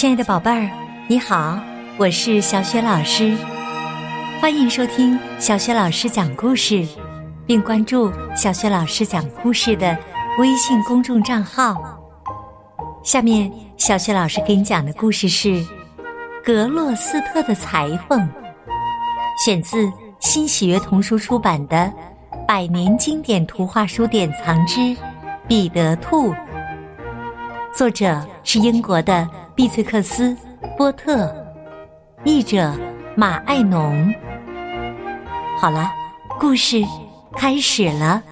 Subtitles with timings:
[0.00, 0.70] 亲爱的宝贝儿，
[1.08, 1.60] 你好，
[1.98, 3.36] 我是小雪老师，
[4.40, 6.88] 欢迎收听小雪老师讲故事，
[7.46, 9.94] 并关注小雪老师讲故事的
[10.38, 11.76] 微信公众账号。
[13.02, 15.48] 下面，小雪老师给你讲的故事是
[16.42, 18.18] 《格洛斯特的裁缝》，
[19.44, 21.76] 选自新喜悦童书出版的
[22.46, 24.96] 《百年经典图画书典藏之
[25.46, 26.32] 彼得兔》，
[27.74, 29.28] 作者是英国的。
[29.54, 30.30] 毕翠克斯·
[30.76, 31.34] 波特，
[32.24, 32.74] 译者
[33.16, 34.12] 马爱农。
[35.58, 35.90] 好了，
[36.38, 36.82] 故事
[37.36, 38.22] 开始了。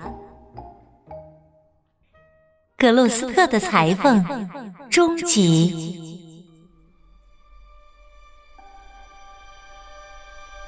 [2.76, 4.48] 格洛斯特的裁缝
[4.90, 5.98] 终极。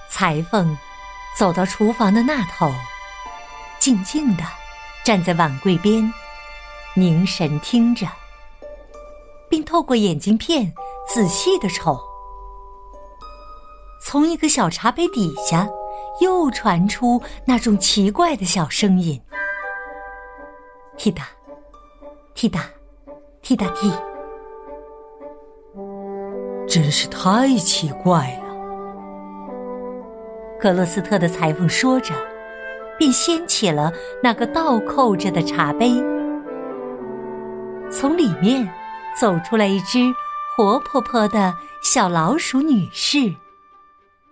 [0.09, 0.77] 裁缝
[1.37, 2.71] 走到厨房的那头，
[3.79, 4.43] 静静的
[5.05, 6.13] 站在碗柜边，
[6.95, 8.07] 凝神听着。
[9.51, 10.73] 并透过眼镜片
[11.13, 11.99] 仔细的瞅，
[14.01, 15.69] 从一个小茶杯底下
[16.21, 19.21] 又传出那种奇怪的小声音：
[20.97, 21.25] 踢哒，
[22.33, 22.65] 踢哒，
[23.43, 23.93] 踢哒踢。
[26.69, 28.49] 真是太奇怪了。
[30.61, 32.15] 格洛斯特的裁缝说着，
[32.97, 35.91] 便掀起了那个倒扣着的茶杯，
[37.91, 38.73] 从里面。
[39.19, 40.15] 走出来一只
[40.57, 43.35] 活泼泼的小老鼠女士，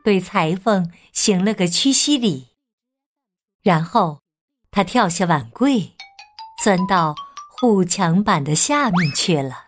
[0.02, 2.48] 对裁缝行了个屈膝礼，
[3.62, 4.20] 然后
[4.70, 5.94] 她跳下碗柜，
[6.62, 7.14] 钻到
[7.48, 9.66] 护墙板的下面去了。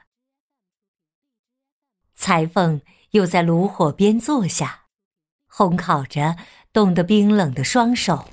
[2.17, 4.83] 裁缝又在炉火边坐下，
[5.51, 6.37] 烘烤着
[6.73, 8.27] 冻得冰冷的双手，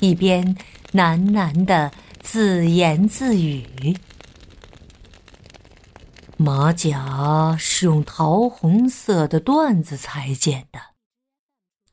[0.00, 0.56] 一边
[0.92, 3.66] 喃喃的自言自语。
[6.42, 10.80] 马甲是用桃红色的缎子裁剪的，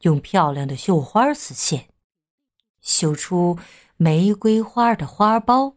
[0.04, 1.90] 用漂亮的绣花丝线
[2.80, 3.60] 绣出
[3.98, 5.76] 玫瑰花的花苞。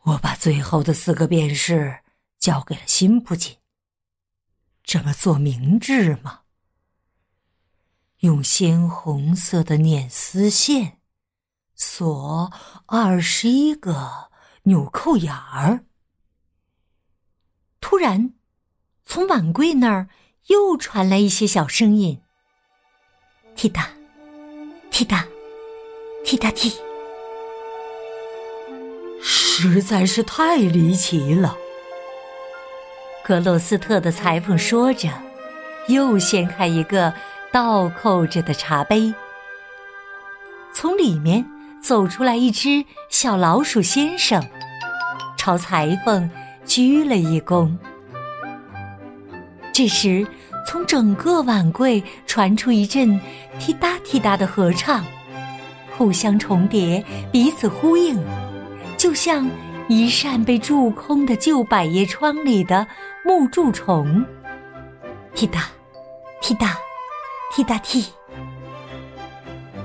[0.00, 2.00] 我把最后的四个便士
[2.40, 3.58] 交给了辛普金。
[4.82, 6.40] 这么做明智吗？
[8.22, 10.98] 用鲜红色的捻丝线
[11.76, 12.52] 锁
[12.86, 14.32] 二十一个
[14.64, 15.84] 纽扣眼儿。
[17.82, 18.32] 突然，
[19.04, 20.08] 从碗柜那儿
[20.46, 22.22] 又传来一些小声音：
[23.56, 23.90] 踢哒，
[24.90, 25.26] 踢哒，
[26.24, 26.72] 踢哒踢。
[29.20, 31.56] 实在是太离奇了。
[33.24, 35.10] 格洛斯特的裁缝说着，
[35.88, 37.12] 又掀开一个
[37.50, 39.12] 倒扣着的茶杯，
[40.72, 41.44] 从里面
[41.82, 44.42] 走出来一只小老鼠先生，
[45.36, 46.30] 朝裁缝。
[46.74, 47.70] 鞠了一躬。
[49.74, 50.26] 这时，
[50.66, 53.20] 从整个碗柜传出一阵
[53.58, 55.04] 踢答踢答的合唱，
[55.98, 58.18] 互相重叠，彼此呼应，
[58.96, 59.46] 就像
[59.86, 62.86] 一扇被蛀空的旧百叶窗里的
[63.22, 64.24] 木蛀虫。
[65.34, 65.66] 踢答，
[66.40, 66.74] 踢答，
[67.54, 68.06] 踢答踢。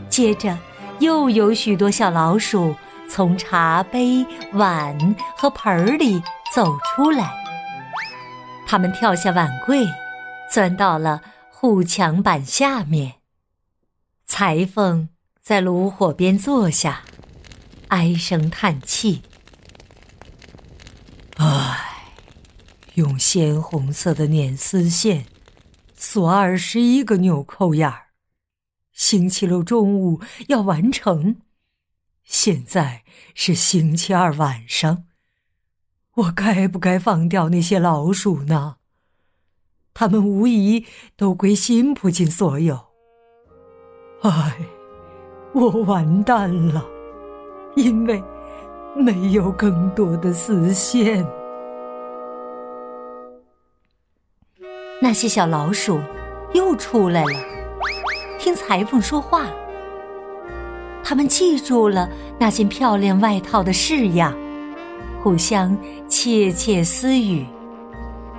[0.08, 0.58] 接着，
[1.00, 2.74] 又有许多小老鼠
[3.09, 4.98] 从茶杯、碗
[5.36, 6.24] 和盆儿里。
[6.57, 7.35] 走出来，
[8.66, 9.85] 他们跳下碗柜，
[10.51, 13.18] 钻到了护墙板下面。
[14.25, 15.09] 裁缝
[15.40, 17.03] 在炉火边坐下，
[17.90, 19.22] 唉声叹气
[21.38, 21.78] ：“唉，
[22.95, 25.28] 用鲜红色的捻丝线
[25.95, 28.07] 锁二十一个纽扣眼儿，
[28.91, 31.35] 星期六中午要完成，
[32.24, 33.03] 现在
[33.35, 35.03] 是星期二晚上。”
[36.18, 38.78] 我该不该放掉那些老鼠呢？
[39.94, 40.84] 它们无疑
[41.16, 42.80] 都归辛普金所有。
[44.22, 44.58] 唉，
[45.54, 46.84] 我完蛋了，
[47.76, 48.24] 因为
[48.96, 51.24] 没有更多的丝线。
[55.00, 56.00] 那些小老鼠
[56.54, 57.40] 又出来了，
[58.40, 59.46] 听裁缝说话。
[61.04, 62.10] 他们记住了
[62.40, 64.36] 那件漂亮外套的式样。
[65.27, 65.77] 互相
[66.07, 67.45] 窃窃私语，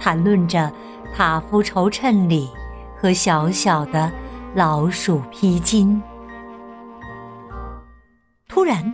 [0.00, 0.72] 谈论着
[1.14, 2.48] 塔夫绸衬里
[2.96, 4.10] 和小小的
[4.54, 6.00] 老鼠披巾。
[8.48, 8.90] 突然，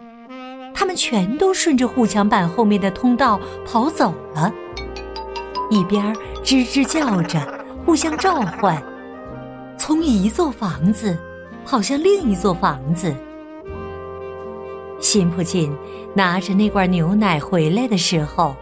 [0.75, 4.53] 他们全都顺着护墙板后面的通道跑走了，
[5.71, 6.13] 一边
[6.43, 8.83] 吱吱叫着，互相召唤，
[9.79, 11.17] 从一座房子
[11.65, 13.15] 跑向另一座房子。
[15.05, 15.71] 辛普金
[16.17, 18.57] 拿着那罐牛奶回来的时候，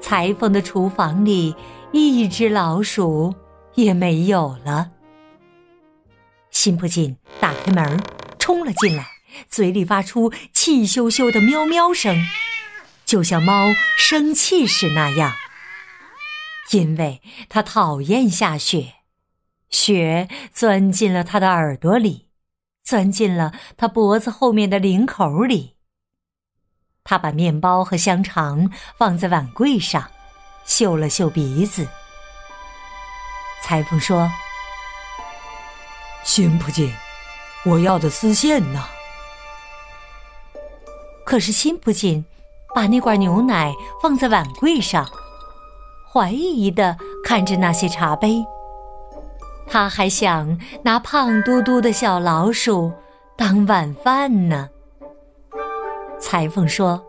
[0.00, 1.54] 裁缝的厨房里
[1.92, 3.32] 一只老鼠
[3.76, 4.90] 也没有了。
[6.50, 8.02] 辛普金打开门，
[8.40, 9.06] 冲了进来，
[9.48, 12.26] 嘴里发出气咻咻的喵喵声，
[13.04, 15.32] 就像猫生气时那样。
[16.72, 18.94] 因为他讨厌下雪，
[19.70, 22.25] 雪钻进了他的耳朵里，
[22.86, 25.74] 钻进了他脖子后面的领口里。
[27.02, 30.08] 他把面包和香肠放在碗柜上，
[30.64, 31.86] 嗅了嗅鼻子。
[33.62, 34.30] 裁缝说
[36.22, 36.92] ：“辛普金，
[37.64, 38.84] 我要的丝线呢？”
[41.26, 42.24] 可是辛普金
[42.72, 45.08] 把那罐牛奶放在碗柜上，
[46.12, 48.44] 怀疑的看着那些茶杯。
[49.68, 52.92] 他还想拿胖嘟嘟的小老鼠
[53.36, 54.68] 当晚饭呢。
[56.18, 57.04] 裁缝说：“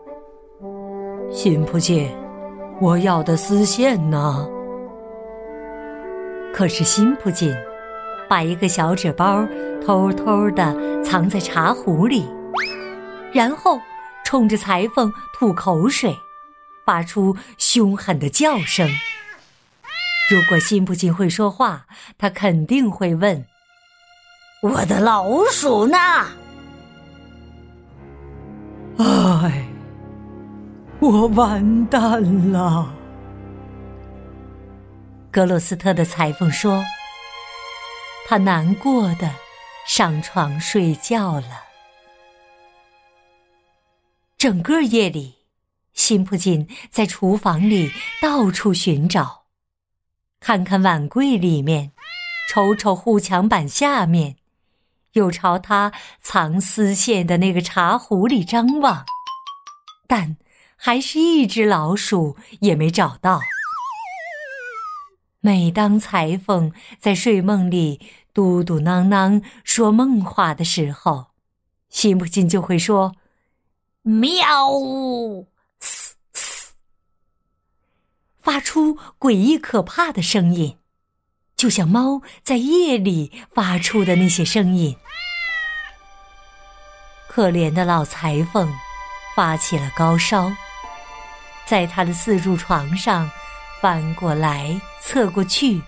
[1.32, 2.10] 辛普金，
[2.80, 4.46] 我要的丝线呢？”
[6.52, 7.54] 可是辛普金
[8.28, 9.46] 把一个小纸包
[9.84, 12.28] 偷偷的藏在茶壶里，
[13.32, 13.80] 然后
[14.24, 16.14] 冲着裁缝吐口水，
[16.84, 18.86] 发出凶狠的叫声。
[20.30, 21.86] 如果辛普金会说话，
[22.18, 23.46] 他肯定会问
[24.62, 25.96] ：“我的老鼠呢？”
[28.98, 29.66] 唉，
[31.00, 32.94] 我完蛋了。
[35.30, 36.84] 格洛斯特的裁缝说
[38.28, 39.30] ：“他难过的
[39.86, 41.62] 上床睡觉了。”
[44.36, 45.36] 整个夜里，
[45.94, 47.90] 辛普金在厨房里
[48.20, 49.44] 到处寻找，
[50.40, 51.92] 看看碗柜里面，
[52.48, 54.36] 瞅瞅护墙板下面。
[55.14, 59.04] 又朝他藏丝线的那个茶壶里张望，
[60.06, 60.36] 但
[60.76, 63.40] 还是一只老鼠也没找到。
[65.40, 68.00] 每当裁缝在睡梦里
[68.34, 71.28] 嘟嘟囔囔说梦话的时候，
[71.88, 73.16] 辛普金就会说
[74.02, 75.46] ：“喵，嘶嘶，
[78.48, 80.78] 发出诡异可怕的声音。”
[81.54, 84.96] 就像猫在夜里发出的那些声音。
[87.28, 88.72] 可怜的老裁缝
[89.36, 90.50] 发起了高烧，
[91.66, 93.30] 在他的四柱床上
[93.82, 95.82] 翻过来侧过去，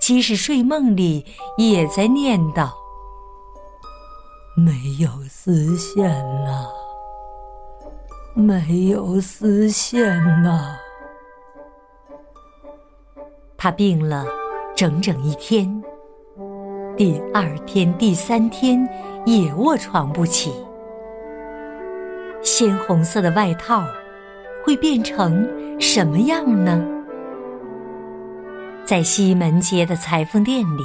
[0.00, 1.26] 即使睡梦里
[1.58, 2.72] 也在念叨
[4.56, 6.08] ：“没有丝线
[6.44, 6.72] 了，
[8.34, 10.78] 没有丝线了。”
[13.62, 14.26] 他病了。
[14.74, 15.70] 整整一天，
[16.96, 18.84] 第二天、第三天
[19.24, 20.52] 也卧床不起。
[22.42, 23.86] 鲜红色的外套
[24.64, 25.48] 会变成
[25.78, 26.84] 什么样呢？
[28.84, 30.82] 在西门街的裁缝店里，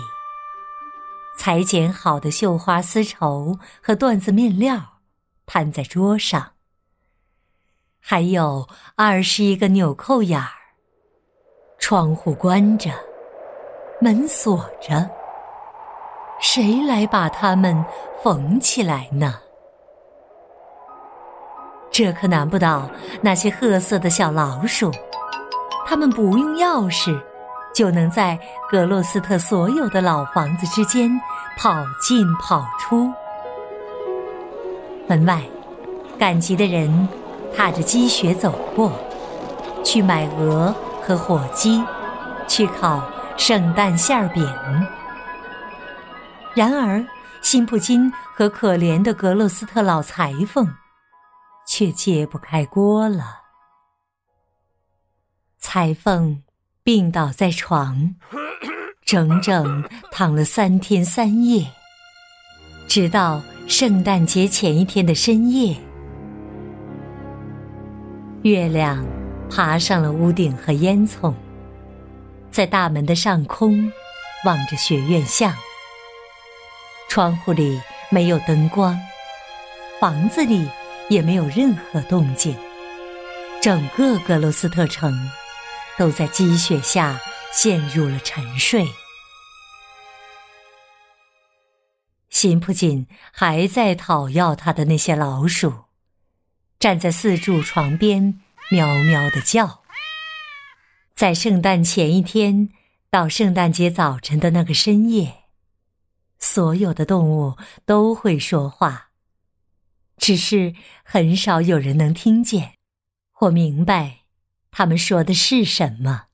[1.36, 5.00] 裁剪好的绣花丝绸和缎子面料
[5.48, 6.52] 摊在桌上，
[8.00, 10.57] 还有二十一个纽扣眼儿。
[11.78, 12.92] 窗户关着。
[14.00, 15.10] 门锁着，
[16.40, 17.84] 谁来把它们
[18.24, 19.34] 缝起来呢？
[21.90, 22.88] 这可难不倒
[23.22, 24.92] 那些褐色的小老鼠，
[25.88, 27.20] 它们不用钥匙，
[27.74, 28.38] 就能在
[28.70, 31.10] 格洛斯特所有的老房子之间
[31.58, 33.12] 跑进跑出。
[35.08, 35.42] 门外，
[36.20, 37.10] 赶集的人
[37.56, 38.92] 踏着积雪走过，
[39.84, 40.76] 去买鹅
[41.08, 41.82] 和火鸡，
[42.48, 43.02] 去烤。
[43.38, 44.44] 圣诞馅饼。
[46.56, 47.06] 然而，
[47.44, 50.68] 辛普金和可怜的格洛斯特老裁缝
[51.68, 53.42] 却揭不开锅了。
[55.60, 56.42] 裁缝
[56.82, 58.16] 病倒在床，
[59.06, 61.64] 整整躺了三天三夜，
[62.88, 65.78] 直到圣诞节前一天的深夜，
[68.42, 69.06] 月亮
[69.50, 71.34] 爬上了屋顶和烟囱。
[72.52, 73.92] 在大门的上空，
[74.46, 75.54] 望着学院巷。
[77.10, 78.98] 窗户里没有灯光，
[80.00, 80.68] 房子里
[81.10, 82.56] 也没有任何动静。
[83.62, 85.14] 整个格罗斯特城
[85.98, 87.20] 都在积雪下
[87.52, 88.86] 陷入了沉睡。
[92.30, 95.74] 辛普金还在讨要他的那些老鼠，
[96.80, 98.40] 站在四柱床边，
[98.70, 99.84] 喵喵的叫。
[101.16, 102.70] 在圣诞前一天
[103.10, 105.46] 到圣诞节早晨的那个深夜，
[106.38, 107.56] 所有的动物
[107.86, 109.10] 都会说话，
[110.18, 112.74] 只是很少有人能听见
[113.32, 114.20] 或明白
[114.70, 116.26] 他们说的是什么。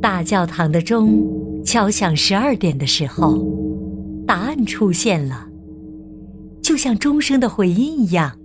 [0.00, 3.44] 大教堂的钟敲响十二点的时候，
[4.26, 5.48] 答案出现了，
[6.62, 8.40] 就像钟声的回音一样。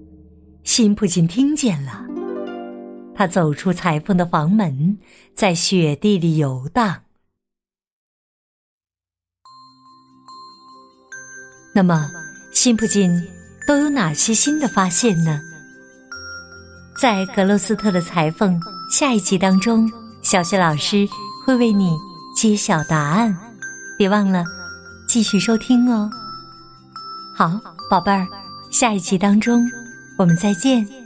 [0.69, 2.05] 辛普金听见了，
[3.15, 4.99] 他走出裁缝的房门，
[5.33, 7.05] 在雪地里游荡。
[11.73, 12.11] 那么，
[12.53, 13.09] 辛普金
[13.65, 15.41] 都有哪些新的发现呢？
[17.01, 18.61] 在格罗斯特的裁缝
[18.91, 21.09] 下一集当中，小雪老师
[21.47, 21.97] 会为你
[22.35, 23.35] 揭晓答案，
[23.97, 24.43] 别忘了
[25.07, 26.07] 继续收听哦。
[27.35, 27.59] 好，
[27.89, 28.27] 宝贝儿，
[28.69, 29.67] 下一集当中
[30.19, 30.98] 我们再见。